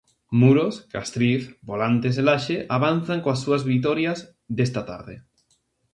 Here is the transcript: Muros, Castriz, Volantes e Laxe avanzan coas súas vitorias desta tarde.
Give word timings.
Muros, 0.43 0.75
Castriz, 0.93 1.43
Volantes 1.71 2.15
e 2.21 2.23
Laxe 2.29 2.57
avanzan 2.77 3.19
coas 3.23 3.39
súas 3.43 3.63
vitorias 3.71 4.19
desta 4.57 4.81
tarde. 4.91 5.15